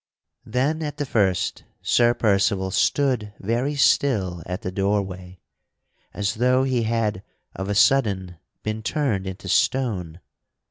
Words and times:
Then 0.47 0.81
at 0.81 0.97
the 0.97 1.05
first 1.05 1.63
Sir 1.83 2.15
Percival 2.15 2.71
stood 2.71 3.33
very 3.39 3.75
still 3.75 4.41
at 4.47 4.63
the 4.63 4.71
door 4.71 5.03
way 5.03 5.41
as 6.11 6.33
though 6.33 6.63
he 6.63 6.81
had 6.81 7.21
of 7.55 7.69
a 7.69 7.75
sudden 7.75 8.37
been 8.63 8.81
turned 8.81 9.27
into 9.27 9.47
stone. 9.47 10.19